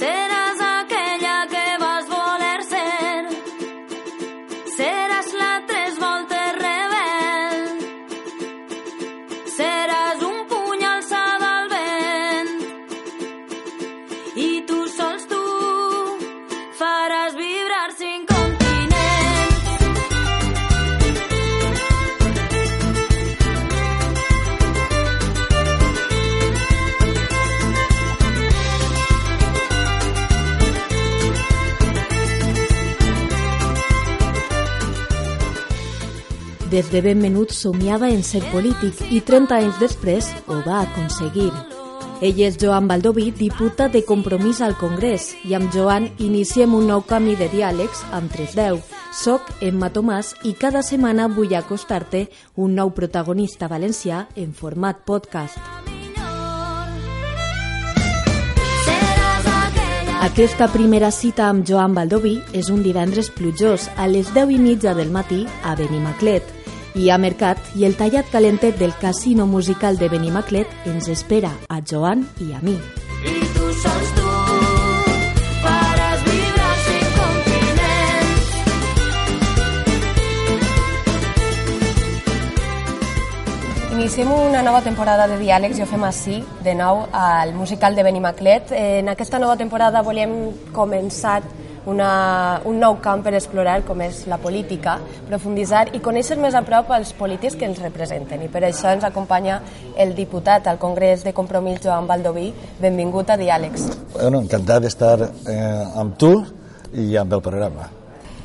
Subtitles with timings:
[0.00, 0.39] Será
[36.80, 41.50] Des de ben menut somiava en ser polític i 30 anys després ho va aconseguir.
[42.24, 47.02] Ell és Joan Baldoví, diputat de Compromís al Congrés, i amb Joan iniciem un nou
[47.04, 48.80] camí de diàlegs amb 310.
[49.12, 55.60] Soc Emma Tomàs i cada setmana vull acostar-te un nou protagonista valencià en format podcast.
[60.24, 64.96] Aquesta primera cita amb Joan Baldoví és un divendres plujós a les 10 i mitja
[64.96, 66.59] del matí a Benimaclet.
[66.94, 71.78] I a Mercat i el tallat calentet del Casino Musical de Benimaclet ens espera a
[71.86, 72.74] Joan i a mi.
[73.22, 74.26] i tu sols tu
[75.62, 78.50] faràs vibrar cinc continents.
[83.94, 88.02] Iniciem una nova temporada de diàlegs i ho fem així, de nou, al musical de
[88.02, 88.72] Benimaclet.
[88.74, 91.38] En aquesta nova temporada volíem començar
[91.86, 96.64] una, un nou camp per explorar, com és la política, profunditzar i conèixer més a
[96.66, 98.42] prop els polítics que ens representen.
[98.44, 99.60] I per això ens acompanya
[99.96, 102.50] el diputat al Congrés de Compromís, Joan Baldoví.
[102.80, 103.88] Benvingut a Diàlegs.
[104.16, 105.56] Bueno, encantat d'estar eh,
[106.00, 106.34] amb tu
[106.92, 107.88] i amb el programa.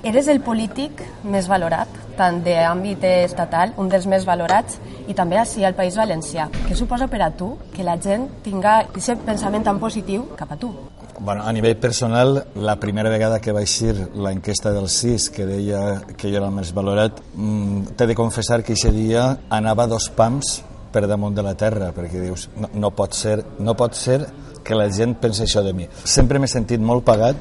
[0.06, 4.78] Eres el polític més valorat, tant d'àmbit estatal, un dels més valorats,
[5.10, 6.46] i també així al País Valencià.
[6.68, 10.60] Què suposa per a tu que la gent tinga aquest pensament tan positiu cap a
[10.62, 10.76] tu?
[11.18, 15.46] Bueno, a nivell personal, la primera vegada que va eixir la enquesta del CIS que
[15.48, 19.88] deia que jo era el més valorat, mm, t'he de confessar que aquest dia anava
[19.88, 23.96] dos pams per damunt de la terra, perquè dius, no, no, pot ser, no pot
[23.96, 24.26] ser
[24.64, 25.88] que la gent pensi això de mi.
[26.04, 27.38] Sempre m'he sentit molt pagat,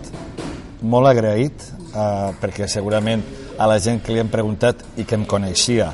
[0.82, 3.24] molt agraït, eh, perquè segurament
[3.58, 5.90] a la gent que li hem preguntat i que em coneixia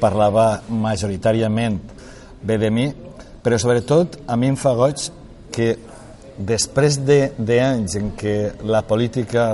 [0.00, 1.80] parlava majoritàriament
[2.42, 2.90] bé de mi,
[3.42, 5.08] però sobretot a mi em fa goig
[5.52, 5.78] que
[6.38, 9.52] després de, de anys en què la política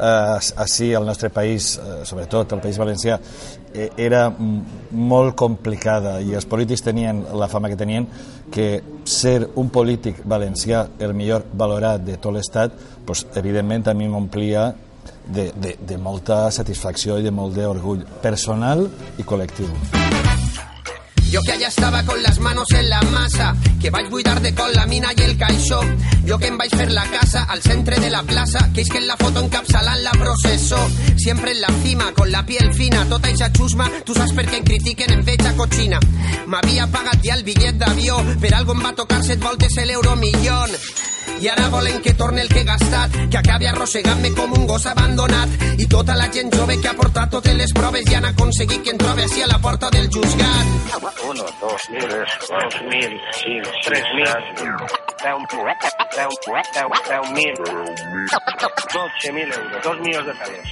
[0.00, 3.18] eh, així al nostre país, eh, sobretot al País Valencià,
[3.72, 4.28] eh, era
[4.90, 8.08] molt complicada i els polítics tenien la fama que tenien
[8.50, 12.74] que ser un polític valencià el millor valorat de tot l'estat,
[13.06, 14.70] doncs, evidentment a mi m'omplia
[15.26, 18.88] de, de, de molta satisfacció i de molt d'orgull personal
[19.18, 19.70] i col·lectiu.
[21.30, 24.72] Yo que allá estaba con las manos en la masa, que vais buidar de con
[24.72, 25.80] la mina y el caixó.
[26.24, 28.98] Yo que en vais fer la casa al centre de la plaza, que es que
[28.98, 30.76] en la foto encapsalan la proceso.
[31.16, 34.58] Siempre en la cima, con la piel fina, tota eixa xusma, tu saps per què
[34.58, 36.00] em critiquen en fetge cochina.
[36.50, 40.74] M'havia pagat ja el bitllet d'avió, per algo em va tocar set voltes l'euro millón.
[41.40, 44.84] I ara volen que torne el que he gastat, que acabi arrossegant-me com un gos
[44.86, 45.48] abandonat.
[45.80, 48.92] I tota la gent jove que ha portat totes les proves i han aconseguit que
[48.92, 50.66] em trobi així a la porta del juzgat.
[51.30, 54.28] Uno, dos, tres, dos mil, cinc, tres mil,
[55.24, 56.30] deu, deu,
[56.76, 57.56] deu, deu mil,
[58.92, 60.68] dotze mil euros, dos milions de pesos.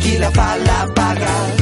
[0.00, 1.57] Qui la fa la paga.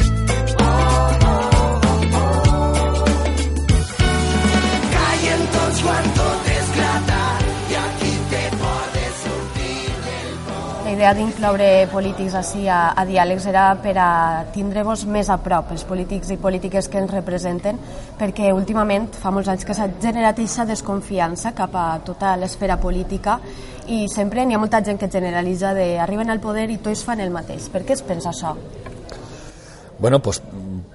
[10.97, 14.09] Idea d'incloure polítics així a, a diàlegs era per a
[14.53, 17.77] tindre-vos més a prop, els polítics i polítiques que ens representen,
[18.17, 23.37] perquè últimament fa molts anys que s'ha generat aquesta desconfiança cap a tota l'esfera política
[23.93, 27.21] i sempre n'hi ha molta gent que generalitza de arriben al poder i tots fan
[27.21, 27.69] el mateix.
[27.69, 28.55] Per què es pensa això?
[29.99, 30.41] Bueno, doncs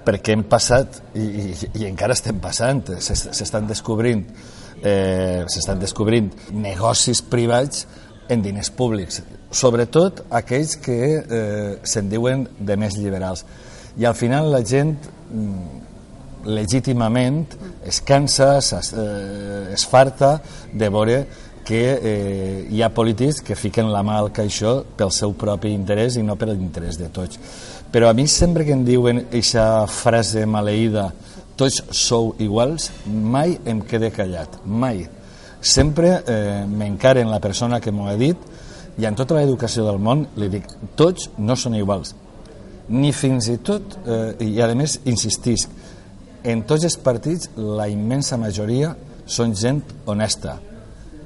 [0.03, 1.45] perquè hem passat i, i,
[1.79, 4.25] i encara estem passant, s'es- s'estan descobrint
[4.83, 7.87] eh, s'estan descobrint negocis privats
[8.31, 9.21] en diners públics,
[9.53, 13.45] sobretot aquells que eh, se'n diuen de més liberals.
[13.97, 14.95] I al final la gent
[15.29, 15.81] mm,
[16.49, 17.45] legítimament
[17.85, 20.35] es cansa, es, eh, es farta
[20.73, 21.23] de veure
[21.63, 26.17] que eh, hi ha polítics que fiquen la mà al caixó pel seu propi interès
[26.19, 27.39] i no per l'interès de tots.
[27.93, 31.11] Però a mi sempre que em diuen aquesta frase maleïda
[31.55, 35.05] tots sou iguals, mai em quede callat, mai.
[35.61, 38.49] Sempre eh, m'encaren la persona que m'ho ha dit
[38.97, 40.67] i en tota l'educació del món li dic,
[40.99, 42.13] tots no són iguals.
[42.93, 45.71] Ni fins i tot, eh, i a més insistisc,
[46.43, 48.91] en tots els partits la immensa majoria
[49.25, 49.81] són gent
[50.11, 50.57] honesta,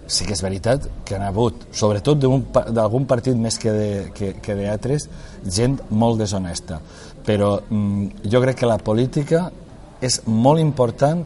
[0.07, 4.55] sí que és veritat que han hagut, sobretot d'algun partit més que, de, que, que
[4.55, 5.09] d'altres,
[5.43, 6.79] gent molt deshonesta.
[7.27, 9.49] Però mm, jo crec que la política
[9.99, 11.25] és molt important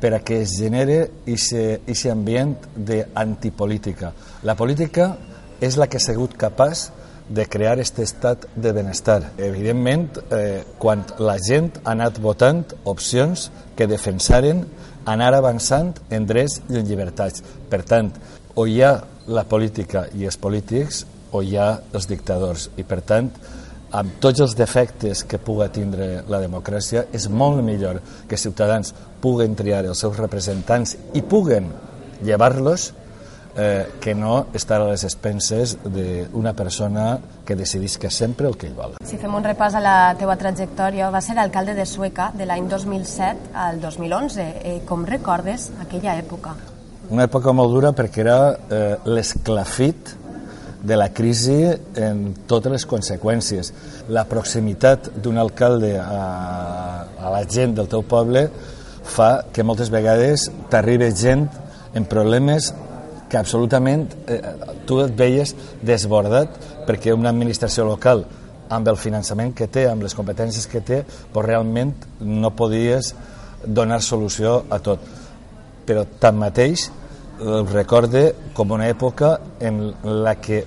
[0.00, 4.12] per a que es genere aquest ambient d'antipolítica.
[4.46, 5.10] La política
[5.60, 6.88] és la que ha sigut capaç
[7.30, 9.32] de crear aquest estat de benestar.
[9.38, 14.64] Evidentment, eh, quan la gent ha anat votant opcions que defensaren
[15.06, 17.42] anar avançant en drets i en llibertats.
[17.70, 18.10] Per tant,
[18.54, 18.96] o hi ha
[19.28, 22.70] la política i els polítics o hi ha els dictadors.
[22.76, 23.30] I per tant,
[23.92, 29.54] amb tots els defectes que puga tindre la democràcia, és molt millor que ciutadans puguen
[29.54, 31.70] triar els seus representants i puguen
[32.22, 32.90] llevar-los
[33.56, 38.68] eh, que no estar a les expenses d'una persona que decidís que sempre el que
[38.68, 38.96] ell vol.
[39.06, 42.68] Si fem un repàs a la teua trajectòria, va ser alcalde de Sueca de l'any
[42.70, 44.46] 2007 al 2011.
[44.62, 46.56] Eh, com recordes aquella època?
[47.10, 50.16] Una època molt dura perquè era eh, l'esclafit
[50.80, 51.66] de la crisi
[52.00, 53.72] en totes les conseqüències.
[54.08, 56.20] La proximitat d'un alcalde a,
[57.18, 58.46] a la gent del teu poble
[59.10, 61.48] fa que moltes vegades t'arribi gent
[61.98, 62.70] en problemes
[63.30, 64.40] que absolutament eh,
[64.86, 65.54] tu et veies
[65.86, 68.24] desbordat perquè una administració local
[68.70, 73.14] amb el finançament que té, amb les competències que té, però realment no podies
[73.66, 75.02] donar solució a tot.
[75.86, 76.86] Però tanmateix
[77.40, 80.62] el recorde com una època en la que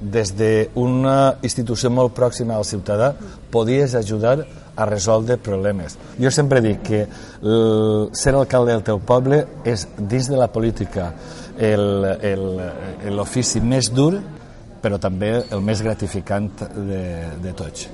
[0.00, 3.14] des d'una institució molt pròxima al ciutadà
[3.50, 4.46] podies ajudar
[4.78, 5.98] a resoldre problemes.
[6.20, 7.00] Jo sempre dic que
[7.42, 11.12] el, ser alcalde del teu poble és dins de la política
[13.10, 14.20] l'ofici més dur
[14.82, 17.02] però també el més gratificant de,
[17.42, 17.88] de tots.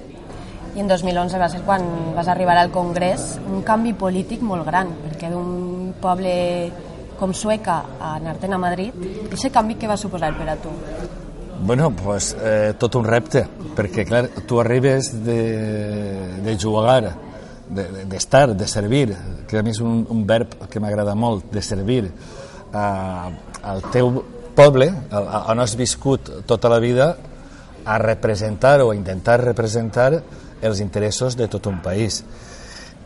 [0.75, 1.85] I en 2011 va ser quan
[2.17, 6.35] vas arribar al Congrés, un canvi polític molt gran, perquè d'un poble
[7.19, 10.73] com Sueca a anar-te'n a Madrid, aquest canvi què va suposar per a tu?
[11.61, 13.45] Bueno, pues, eh, tot un repte,
[13.77, 17.15] perquè clar, tu arribes de, de jugar,
[17.71, 19.15] d'estar, de, de, de servir,
[19.49, 22.09] que a mi és un, un verb que m'agrada molt, de servir
[22.75, 23.31] a,
[23.63, 24.19] al teu
[24.55, 27.15] poble, on has viscut tota la vida,
[27.85, 30.23] a representar o a intentar representar
[30.63, 32.23] els interessos de tot un país.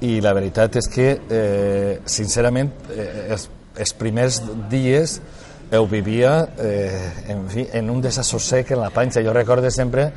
[0.00, 4.40] I la veritat és que, eh, sincerament, eh, els, els primers
[4.70, 5.18] dies
[5.72, 9.22] ho vivia eh, en, fi, en un desassossec en la panxa.
[9.24, 10.10] Jo recordo sempre,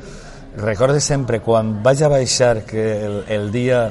[0.56, 3.90] recordo sempre quan vaig a baixar que el, el dia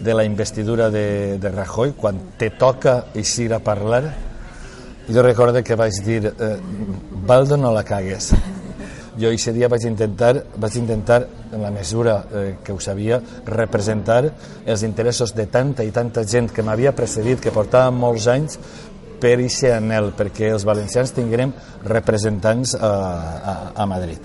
[0.00, 4.04] de la investidura de, de Rajoy, quan te toca eixir a parlar,
[5.08, 6.56] jo recordo que vaig dir, eh,
[7.26, 8.32] Baldo no la cagues.
[9.14, 11.20] Jo aquest dia vaig intentar, vaig intentar,
[11.52, 14.24] en la mesura eh, que ho sabia, representar
[14.66, 18.58] els interessos de tanta i tanta gent que m'havia precedit, que portava molts anys,
[19.24, 21.54] per aquest anel, perquè els valencians tinguérem
[21.88, 24.20] representants a, a, a Madrid.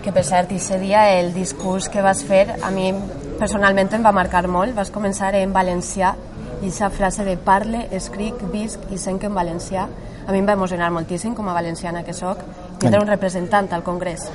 [0.00, 2.92] Que per cert, aquest dia el discurs que vas fer a mi
[3.40, 4.76] personalment em va marcar molt.
[4.78, 6.14] Vas començar en valencià
[6.60, 9.88] i aquesta frase de parle, escric, visc i senc en valencià
[10.26, 12.38] a mi em va emocionar moltíssim com a valenciana que sóc
[12.78, 14.28] tindre un representant al Congrés.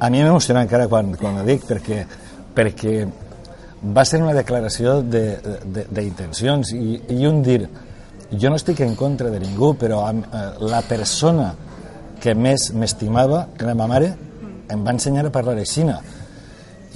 [0.00, 2.04] A mi m'emociona encara quan, quan ho dic perquè,
[2.56, 2.94] perquè
[3.94, 6.82] va ser una declaració d'intencions de, de,
[7.14, 7.68] i, i un dir
[8.32, 11.54] jo no estic en contra de ningú però eh, la persona
[12.20, 14.12] que més m'estimava, que la meva mare,
[14.68, 15.86] em va ensenyar a parlar així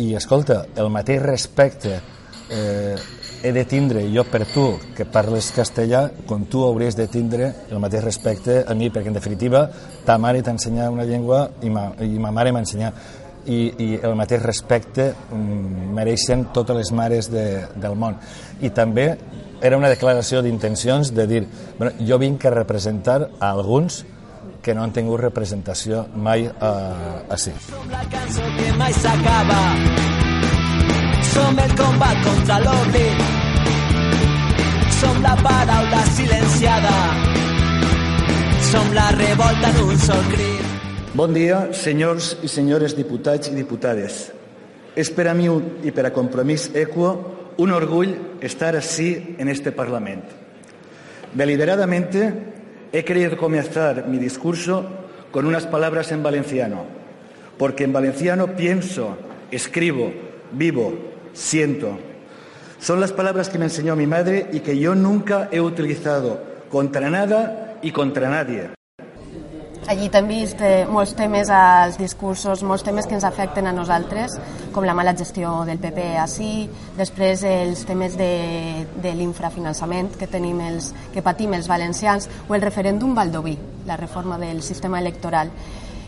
[0.02, 2.00] i escolta, el mateix respecte
[2.50, 2.96] eh,
[3.42, 7.80] he de tindre jo per tu que parles castellà com tu hauries de tindre el
[7.82, 9.68] mateix respecte a mi perquè en definitiva
[10.06, 13.88] ta mare t'ha ensenyat una llengua i ma, i ma mare m'ha ensenyat i, i
[14.02, 18.14] el mateix respecte mm, mereixen totes les mares de, del món.
[18.62, 19.08] I també
[19.62, 21.44] era una declaració d'intencions de dir
[21.78, 24.02] bueno, jo vinc a representar a alguns
[24.62, 26.72] que no han tingut representació mai a,
[27.28, 27.54] a sí.
[27.70, 29.60] Som la cançó que mai s'acaba
[31.32, 33.06] som el combat contra l'obli.
[35.00, 36.96] Som la paraula silenciada.
[38.70, 40.66] Som la revolta en un sol crit.
[41.14, 44.30] Bon dia, senyors i senyores diputats i diputades.
[44.96, 47.12] És per a mi i per a Compromís Equo
[47.60, 50.24] un orgull estar así en este Parlament.
[51.34, 52.34] Deliberadamente
[52.92, 54.86] he querido comenzar mi discurso
[55.30, 56.84] con unas palabras en valenciano,
[57.56, 59.16] porque en valenciano pienso,
[59.50, 60.12] escribo,
[60.52, 60.92] vivo,
[61.32, 61.98] siento.
[62.78, 67.08] Son las palabras que me enseñó mi madre y que yo nunca he utilizado contra
[67.08, 68.70] nada y contra nadie.
[69.88, 74.36] Allí t'hem vist eh, molts temes als discursos, molts temes que ens afecten a nosaltres,
[74.72, 78.32] com la mala gestió del PP així, després els temes de,
[79.02, 84.38] de l'infrafinançament que, tenim els, que patim els valencians o el referèndum valdoví, la reforma
[84.40, 85.52] del sistema electoral.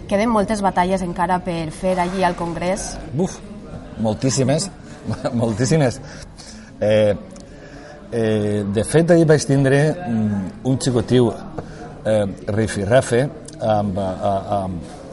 [0.08, 2.94] Queden moltes batalles encara per fer allí al Congrés.
[3.12, 3.38] Buf,
[4.04, 4.70] moltíssimes,
[5.32, 6.00] moltíssimes.
[6.80, 7.14] Eh,
[8.10, 13.24] eh, de fet, ahir vaig tindre mm, un xicotiu eh, rifirrafe
[13.60, 15.03] amb, amb, amb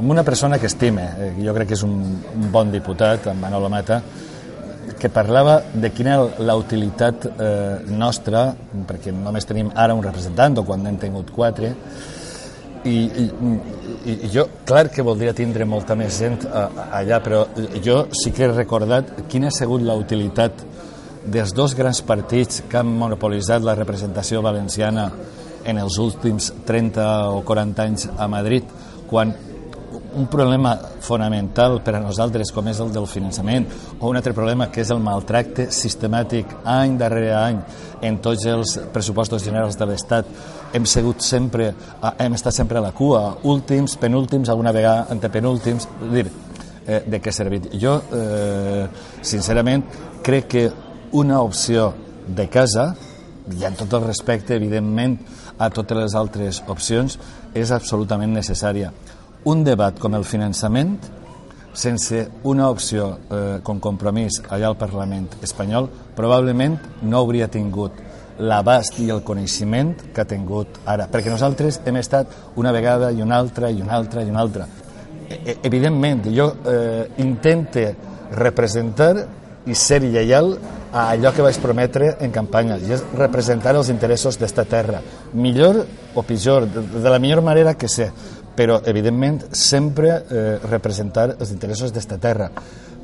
[0.00, 1.96] una persona que estime, eh, jo crec que és un,
[2.34, 4.00] un bon diputat, en Manolo Mata,
[4.98, 8.48] que parlava de quina era la utilitat eh, nostra,
[8.88, 11.74] perquè només tenim ara un representant, o quan n'hem tingut quatre,
[12.86, 13.24] i, i,
[14.12, 16.68] i jo, clar que voldria tindre molta més gent a,
[17.00, 17.42] allà, però
[17.82, 20.62] jo sí que he recordat quina ha sigut la utilitat
[21.26, 25.08] dels dos grans partits que han monopolitzat la representació valenciana
[25.66, 28.70] en els últims 30 o 40 anys a Madrid,
[29.10, 29.34] quan
[30.16, 33.66] un problema fonamental per a nosaltres com és el del finançament
[34.00, 37.60] o un altre problema que és el maltracte sistemàtic any darrere any
[38.06, 40.30] en tots els pressupostos generals de l'Estat
[40.76, 41.70] hem sigut sempre,
[42.18, 46.26] hem estat sempre a la cua, últims, penúltims, alguna vegada antepenúltims, dir,
[46.86, 47.70] eh, de què ha servit.
[47.80, 48.86] Jo, eh,
[49.22, 49.84] sincerament,
[50.22, 50.72] crec que
[51.12, 51.94] una opció
[52.26, 52.94] de casa,
[53.56, 55.18] i en tot el respecte, evidentment,
[55.58, 57.18] a totes les altres opcions,
[57.54, 58.92] és absolutament necessària.
[59.46, 60.96] Un debat com el finançament,
[61.70, 62.18] sense
[62.50, 65.86] una opció eh, com compromís allà al Parlament espanyol,
[66.16, 66.74] probablement
[67.06, 68.00] no hauria tingut
[68.42, 73.22] l'abast i el coneixement que ha tingut ara, perquè nosaltres hem estat una vegada i
[73.22, 74.66] una altra i una altra i una altra.
[75.28, 77.92] E, e evidentment, jo eh, intente
[78.34, 79.14] representar
[79.66, 80.56] i ser lleial
[80.90, 85.02] a allò que vaig prometre en campanya, i és representar els interessos d'esta terra,
[85.34, 85.84] millor
[86.16, 88.10] o pitjor, de, de la millor manera que sé,
[88.56, 92.48] però evidentment sempre eh, representar els interessos d'esta terra,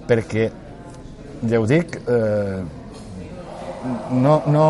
[0.08, 0.50] perquè,
[1.48, 2.62] ja ho dic, eh,
[4.16, 4.66] no, no,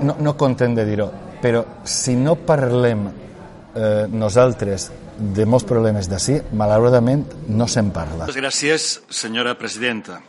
[0.00, 1.08] no, no content de dir-ho,
[1.42, 8.30] però si no parlem eh, nosaltres de molts problemes d'ací, malauradament no se'n parla.
[8.34, 10.20] Gràcies, senyora presidenta.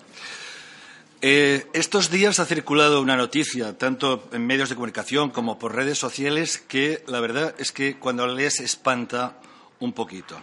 [1.21, 5.97] Eh, estos días ha circulado una noticia, tanto en medios de comunicación como por redes
[5.97, 9.33] sociales, que la verdad es que cuando la lees espanta
[9.79, 10.41] un poquito.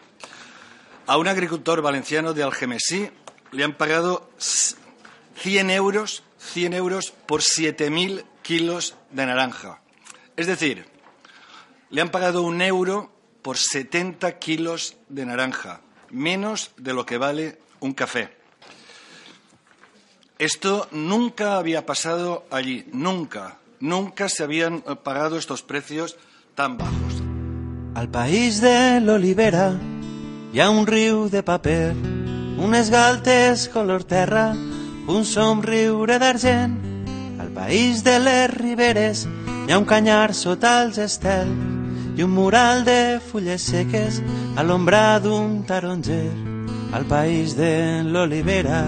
[1.07, 3.11] A un agricultor valenciano de Algemesí
[3.51, 9.81] le han pagado 100 euros, 100 euros por 7.000 kilos de naranja.
[10.37, 10.87] Es decir,
[11.91, 13.13] le han pagado un euro
[13.43, 18.37] por 70 kilos de naranja, menos de lo que vale un café.
[20.39, 26.17] Esto nunca había pasado allí, nunca, nunca se habían pagado estos precios
[26.55, 27.12] tan bajos.
[27.95, 29.75] Al país de l'olivera
[30.53, 31.93] hi ha un riu de paper,
[32.57, 34.55] unes galtes color terra,
[35.09, 36.79] un somriure d'argent.
[37.39, 39.27] Al país de les riberes
[39.67, 44.23] hi ha un canyar sota els estels i un mural de fulles seques
[44.57, 46.31] a l'ombra d'un taronger.
[46.97, 48.87] Al país de l'olivera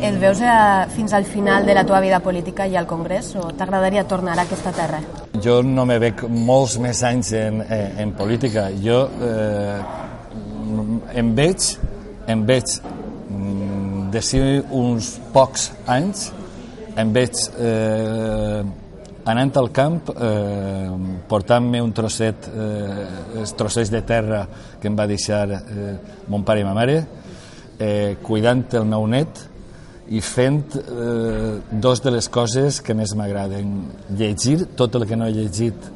[0.00, 3.50] et veus eh, fins al final de la teva vida política i al Congrés o
[3.52, 5.04] t'agradaria tornar a aquesta terra?
[5.44, 8.68] Jo no me veig molts més anys en, en, en política.
[8.82, 9.78] Jo eh,
[11.20, 11.70] em veig,
[12.30, 14.40] em veig mm, de si
[14.76, 16.28] uns pocs anys,
[17.00, 18.62] em veig eh,
[19.30, 20.88] anant al camp, eh,
[21.28, 23.06] portant-me un trosset, eh,
[23.40, 24.44] els trossets de terra
[24.80, 25.94] que em va deixar eh,
[26.28, 26.98] mon pare i ma mare,
[27.78, 29.46] eh, cuidant el meu net,
[30.10, 33.76] i fent eh, dos de les coses que més m'agraden.
[34.18, 35.86] Llegir tot el que no he llegit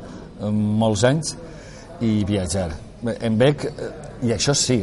[0.45, 1.35] en molts anys
[2.05, 2.69] i viatjar.
[3.21, 3.91] Em veig, eh,
[4.29, 4.79] i això sí,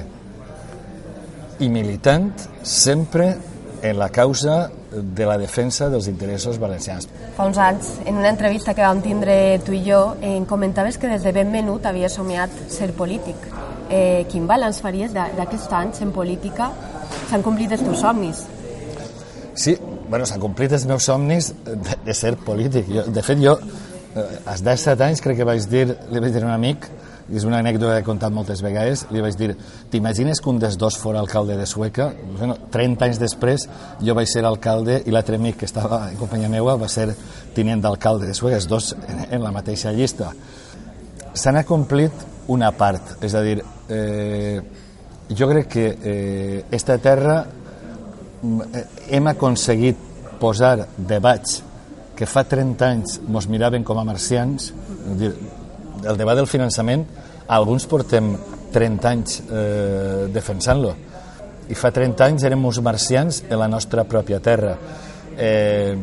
[1.61, 2.31] i militant
[2.67, 3.31] sempre
[3.81, 7.07] en la causa de la defensa dels interessos valencians.
[7.37, 9.35] Fa uns anys, en una entrevista que vam tindre
[9.65, 13.47] tu i jo, em comentaves que des de ben menut havies somiat ser polític.
[13.89, 16.71] Eh, quin balanç faries d'aquests anys en política?
[17.29, 18.43] S'han complit els teus somnis?
[19.53, 19.75] Sí,
[20.09, 22.87] bueno, s'han complit els meus somnis de, de ser polític.
[22.87, 23.57] Jo, de fet, jo,
[24.15, 26.87] eh, als 17 anys, crec que vaig dir, li vaig dir a un amic,
[27.31, 29.53] i és una anècdota que he contat moltes vegades, li vaig dir,
[29.91, 32.09] t'imagines que un dels dos fora alcalde de Sueca?
[32.37, 33.67] Bueno, 30 anys després
[34.03, 37.11] jo vaig ser alcalde i l'altre amic que estava en companyia meva va ser
[37.55, 40.33] tinent d'alcalde de Sueca, els dos en, en la mateixa llista.
[41.31, 44.59] N'ha complit una part, és a dir, eh,
[45.31, 47.45] jo crec que eh, esta terra
[48.41, 49.97] hem aconseguit
[50.41, 51.61] posar debats
[52.17, 54.71] que fa 30 anys ens miraven com a marcians,
[55.17, 55.31] dir,
[56.05, 57.05] el debat del finançament,
[57.49, 58.35] alguns portem
[58.73, 60.93] 30 anys eh, defensant-lo.
[61.71, 64.75] I fa 30 anys érem uns marcians en la nostra pròpia terra.
[65.37, 65.95] Eh,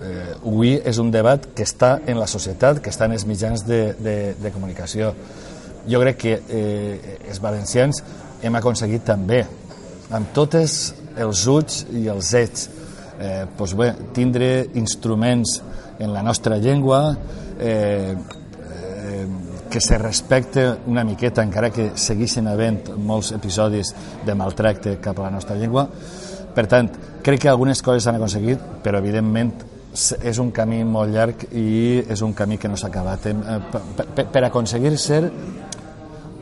[0.00, 3.62] eh, avui és un debat que està en la societat, que està en els mitjans
[3.66, 5.12] de, de, de comunicació.
[5.88, 8.02] Jo crec que eh, els valencians
[8.42, 9.44] hem aconseguit també,
[10.10, 12.68] amb totes els ulls i els ets,
[13.18, 15.60] eh, doncs bé, tindre instruments
[15.98, 17.16] en la nostra llengua,
[17.58, 19.26] eh, eh,
[19.70, 23.94] que se respecte una miqueta, encara que segueixin havent molts episodis
[24.26, 25.86] de maltracte cap a la nostra llengua.
[26.54, 26.90] Per tant,
[27.22, 29.52] crec que algunes coses s'han aconseguit, però evidentment
[30.22, 33.26] és un camí molt llarg i és un camí que no s'ha acabat.
[33.26, 35.22] Eh, per, per, per aconseguir ser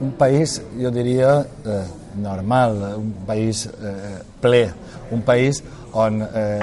[0.00, 1.84] un país, jo diria, eh,
[2.16, 4.68] normal, un país eh, ple,
[5.10, 5.62] un país
[5.92, 6.60] on eh,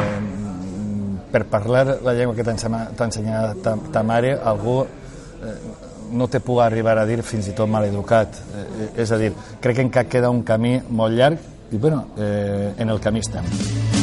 [1.31, 5.55] per parlar la llengua que t'ha ensenyat ta, ta mare algú eh,
[6.11, 8.37] no te pugui arribar a dir fins i tot maleducat.
[8.55, 12.73] Eh, és a dir, crec que encara queda un camí molt llarg i bueno, eh,
[12.77, 13.47] en el camí estem.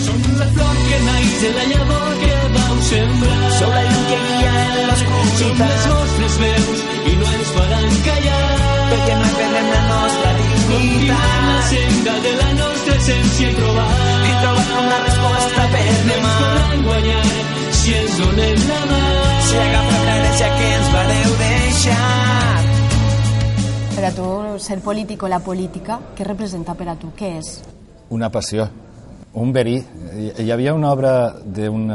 [0.03, 3.41] Som la flor que naix de la llavor que vau sembrar.
[3.61, 5.81] Som la llum que guia en l'oscuritat.
[5.87, 8.72] Som les vostres veus i no ens faran callar.
[8.93, 11.37] Perquè no perdem la nostra dignitat.
[11.49, 13.87] la senda de la nostra essència i trobar.
[14.29, 16.35] I trobar una resposta per demà.
[16.75, 17.23] Ens guanyar
[17.79, 19.01] si ens donem la mà.
[19.49, 22.13] Si agafem l'herència que ens vareu deixar.
[23.97, 24.29] Per a tu,
[24.69, 27.15] ser polític o la política, què representa per a tu?
[27.17, 27.53] Què és?
[28.13, 28.69] Una passió
[29.33, 29.79] un verí.
[30.37, 31.89] Hi havia una obra d'un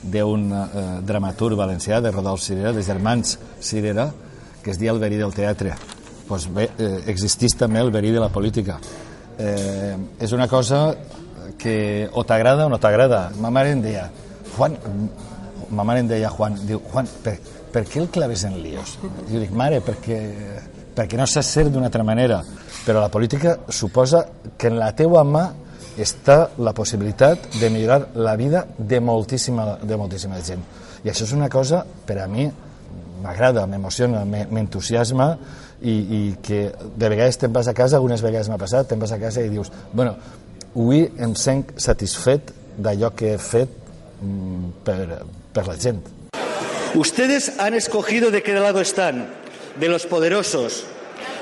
[0.00, 4.08] d'un eh, dramaturg valencià, de Rodolf Cirera, de germans Cirera,
[4.64, 5.74] que es dia El verí del teatre.
[6.30, 8.76] Pues bé, eh, existís també el verí de la política.
[9.34, 10.94] Eh, és una cosa
[11.58, 13.32] que o t'agrada o no t'agrada.
[13.42, 14.04] Ma mare em deia,
[14.54, 14.76] Juan,
[15.74, 17.34] ma mare em deia, Juan, diu, Juan, per,
[17.74, 18.94] per què el claves en líos?
[19.26, 20.20] Jo dic, mare, perquè,
[20.94, 22.44] perquè no saps ser d'una altra manera.
[22.86, 24.22] Però la política suposa
[24.56, 25.48] que en la teua mà
[25.98, 30.62] està la possibilitat de millorar la vida de moltíssima, de moltíssima gent.
[31.02, 32.46] I això és una cosa, per a mi,
[33.20, 35.34] m'agrada, m'emociona, m'entusiasma
[35.82, 39.12] i, i que de vegades te'n vas a casa, algunes vegades m'ha passat, te'n vas
[39.12, 40.16] a casa i dius, bueno,
[40.74, 43.72] avui em sent satisfet d'allò que he fet
[44.20, 45.00] mm, per,
[45.54, 46.02] per la gent.
[46.94, 49.28] Ustedes han escogido de qué lado están,
[49.78, 50.84] de los poderosos,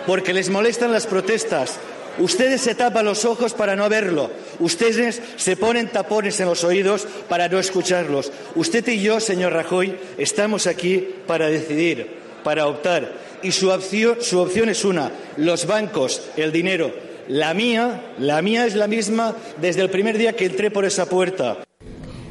[0.07, 1.79] porque les molestan las protestas,
[2.19, 4.31] Ustedes se tapan los ojos para no verlo.
[4.59, 8.33] Ustedes se ponen tapones en los oídos para no escucharlos.
[8.57, 13.13] Usted y yo, señor Rajoy, estamos aquí para decidir, para optar.
[13.43, 16.91] Y su opción, su opción es una, los bancos, el dinero.
[17.29, 21.07] La mía, la mía es la misma desde el primer día que entré por esa
[21.07, 21.59] puerta.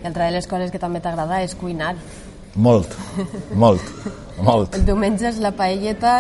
[0.04, 1.96] Altra de les coses que també t'agrada és cuinar.
[2.56, 2.94] Molt,
[3.54, 3.84] molt,
[4.42, 4.76] molt.
[4.76, 6.18] El diumenge és la paelleta...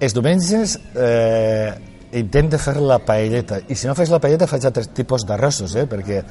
[0.00, 1.74] Els diumenges eh,
[2.12, 5.84] intenta fer la paelleta i si no fes la paelleta faig altres tipus d'arrossos eh?
[5.90, 6.22] perquè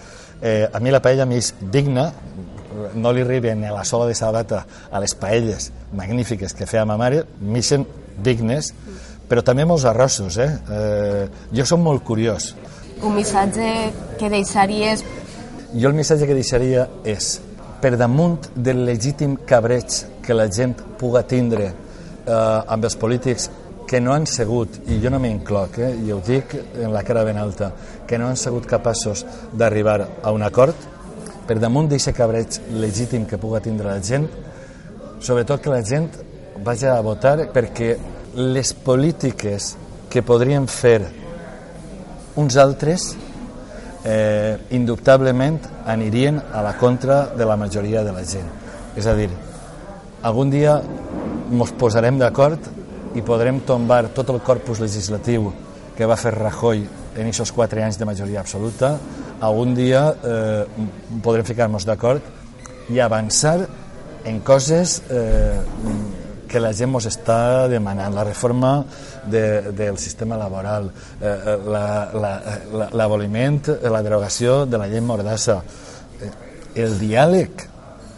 [0.41, 2.09] eh, a mi la paella m'és digna
[2.95, 6.85] no li arribi ni a la sola de sabata a les paelles magnífiques que feia
[6.85, 7.85] ma mare m'ixen
[8.23, 8.73] dignes
[9.29, 10.49] però també molts arrossos eh?
[10.49, 12.53] Eh, jo som molt curiós
[13.03, 13.69] un missatge
[14.19, 15.05] que deixaries
[15.73, 17.37] jo el missatge que deixaria és
[17.81, 23.49] per damunt del legítim cabreig que la gent puga tindre eh, amb els polítics
[23.89, 27.23] que no han sigut, i jo no m'incloc, eh, i ho dic en la cara
[27.25, 27.71] ben alta,
[28.05, 30.75] que no han sigut capaços d'arribar a un acord
[31.49, 34.27] per damunt d'aquest cabreig legítim que puga tindre la gent,
[35.17, 36.11] sobretot que la gent
[36.61, 37.95] vagi a votar perquè
[38.37, 39.71] les polítiques
[40.13, 40.99] que podrien fer
[42.37, 43.15] uns altres
[44.05, 45.57] eh, indubtablement
[45.89, 48.45] anirien a la contra de la majoria de la gent.
[48.93, 49.31] És a dir,
[50.21, 50.75] algun dia
[51.49, 52.69] ens posarem d'acord
[53.17, 55.49] i podrem tombar tot el corpus legislatiu
[55.97, 56.85] que va fer Rajoy
[57.17, 58.99] en aquests quatre anys de majoria absoluta,
[59.41, 60.63] algun dia eh,
[61.23, 62.21] podrem ficar-nos d'acord
[62.89, 63.59] i avançar
[64.25, 65.59] en coses eh,
[66.49, 68.71] que la gent ens està demanant, la reforma
[69.29, 70.89] de, del sistema laboral,
[71.21, 71.55] eh,
[72.97, 75.59] l'aboliment, la, la, la derogació de la llei mordassa,
[76.19, 76.31] eh,
[76.81, 77.67] el diàleg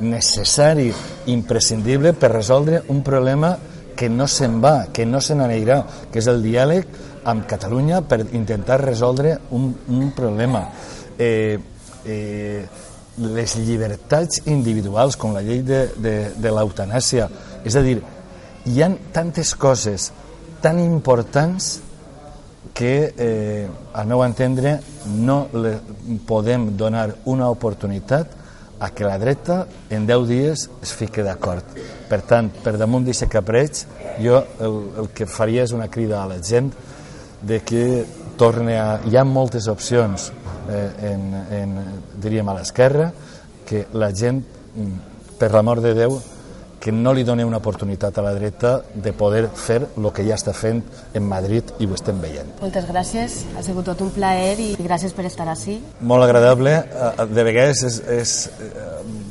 [0.02, 0.90] necessari,
[1.30, 3.58] imprescindible per resoldre un problema
[3.96, 6.88] que no se'n va, que no se n'anirà, que és el diàleg
[7.30, 10.64] amb Catalunya per intentar resoldre un, un problema.
[11.22, 11.60] Eh,
[12.06, 12.66] eh,
[13.22, 17.28] les llibertats individuals, com la llei de, de, de l'eutanàsia,
[17.68, 18.00] és a dir,
[18.66, 20.10] hi han tantes coses
[20.64, 21.76] tan importants
[22.74, 25.76] que, eh, al meu entendre, no le
[26.26, 28.40] podem donar una oportunitat
[28.82, 31.66] a que la dreta en 10 dies es fique d'acord.
[32.10, 33.84] Per tant, per damunt d'aquest capreig,
[34.24, 36.72] jo el, el que faria és una crida a la gent
[37.42, 38.06] de que
[38.42, 38.88] torne a...
[39.06, 40.32] Hi ha moltes opcions
[40.72, 41.80] eh, en, en,
[42.22, 43.12] diríem, a l'esquerra,
[43.68, 44.44] que la gent,
[44.76, 46.20] mm, per l'amor de Déu,
[46.82, 50.34] que no li doni una oportunitat a la dreta de poder fer el que ja
[50.34, 50.82] està fent
[51.14, 52.56] en Madrid i ho estem veient.
[52.58, 55.78] Moltes gràcies, ha sigut tot un plaer i gràcies per estar així.
[56.02, 58.34] Molt agradable, eh, de vegades és, és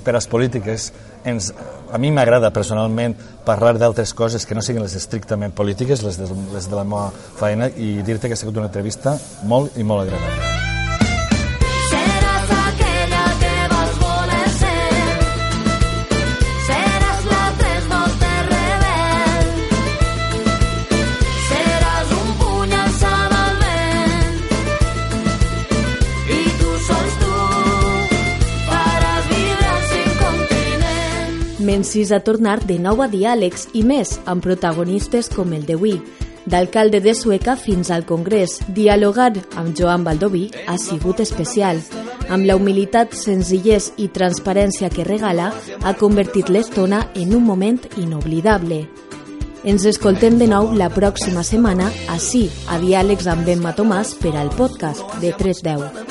[0.06, 0.92] per als polítics
[1.24, 1.50] ens,
[1.90, 6.30] a mi m'agrada personalment parlar d'altres coses que no siguin les estrictament polítiques, les de,
[6.54, 10.06] les de la meva feina, i dir-te que ha sigut una entrevista molt i molt
[10.06, 10.49] agradable.
[31.90, 32.00] Continents.
[32.00, 36.00] Mencis a tornar de nou a diàlegs i més amb protagonistes com el d'avui.
[36.46, 41.80] D'alcalde de Sueca fins al Congrés, dialogar amb Joan Baldoví ha sigut especial.
[42.30, 48.86] Amb la humilitat, senzillesa i transparència que regala, ha convertit l'estona en un moment inoblidable.
[49.64, 54.54] Ens escoltem de nou la pròxima setmana, així, a Diàlegs amb Emma Tomàs per al
[54.54, 56.09] podcast de 310.